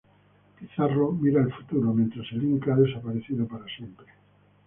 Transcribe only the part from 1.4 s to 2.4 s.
el futuro, mientras